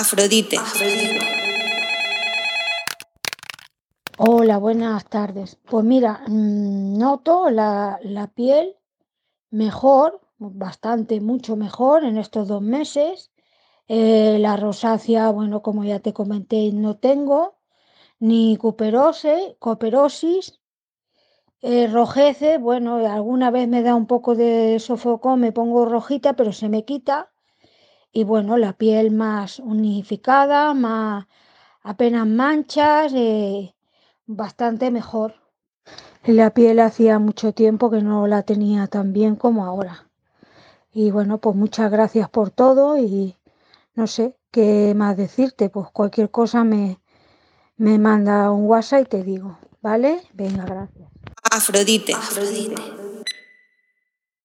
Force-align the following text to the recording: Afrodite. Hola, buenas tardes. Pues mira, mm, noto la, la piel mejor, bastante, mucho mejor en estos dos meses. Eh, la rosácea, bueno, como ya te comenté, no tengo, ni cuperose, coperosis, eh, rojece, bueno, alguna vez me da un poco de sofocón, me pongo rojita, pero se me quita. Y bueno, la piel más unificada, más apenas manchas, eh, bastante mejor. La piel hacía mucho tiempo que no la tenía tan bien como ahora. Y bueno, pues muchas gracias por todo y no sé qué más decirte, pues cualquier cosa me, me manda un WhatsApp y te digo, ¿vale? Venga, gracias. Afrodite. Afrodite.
Afrodite. 0.00 0.56
Hola, 4.16 4.56
buenas 4.56 5.04
tardes. 5.04 5.58
Pues 5.68 5.84
mira, 5.84 6.22
mm, 6.26 6.96
noto 6.96 7.50
la, 7.50 7.98
la 8.02 8.28
piel 8.28 8.76
mejor, 9.50 10.22
bastante, 10.38 11.20
mucho 11.20 11.54
mejor 11.54 12.04
en 12.04 12.16
estos 12.16 12.48
dos 12.48 12.62
meses. 12.62 13.30
Eh, 13.88 14.38
la 14.40 14.56
rosácea, 14.56 15.30
bueno, 15.32 15.60
como 15.60 15.84
ya 15.84 15.98
te 15.98 16.14
comenté, 16.14 16.72
no 16.72 16.96
tengo, 16.96 17.58
ni 18.20 18.56
cuperose, 18.56 19.56
coperosis, 19.58 20.62
eh, 21.60 21.88
rojece, 21.88 22.56
bueno, 22.56 23.06
alguna 23.06 23.50
vez 23.50 23.68
me 23.68 23.82
da 23.82 23.94
un 23.94 24.06
poco 24.06 24.34
de 24.34 24.78
sofocón, 24.78 25.40
me 25.40 25.52
pongo 25.52 25.84
rojita, 25.84 26.36
pero 26.36 26.54
se 26.54 26.70
me 26.70 26.86
quita. 26.86 27.30
Y 28.12 28.24
bueno, 28.24 28.56
la 28.56 28.72
piel 28.72 29.10
más 29.12 29.58
unificada, 29.58 30.74
más 30.74 31.26
apenas 31.82 32.26
manchas, 32.26 33.12
eh, 33.14 33.74
bastante 34.26 34.90
mejor. 34.90 35.34
La 36.24 36.50
piel 36.50 36.80
hacía 36.80 37.18
mucho 37.18 37.52
tiempo 37.52 37.90
que 37.90 38.02
no 38.02 38.26
la 38.26 38.42
tenía 38.42 38.86
tan 38.86 39.12
bien 39.12 39.36
como 39.36 39.64
ahora. 39.64 40.08
Y 40.92 41.10
bueno, 41.10 41.38
pues 41.38 41.56
muchas 41.56 41.90
gracias 41.90 42.28
por 42.28 42.50
todo 42.50 42.98
y 42.98 43.36
no 43.94 44.06
sé 44.06 44.36
qué 44.50 44.92
más 44.96 45.16
decirte, 45.16 45.70
pues 45.70 45.88
cualquier 45.92 46.30
cosa 46.30 46.64
me, 46.64 47.00
me 47.76 47.98
manda 47.98 48.50
un 48.50 48.66
WhatsApp 48.66 49.02
y 49.02 49.04
te 49.04 49.22
digo, 49.22 49.58
¿vale? 49.80 50.20
Venga, 50.34 50.64
gracias. 50.64 51.08
Afrodite. 51.50 52.12
Afrodite. 52.12 52.99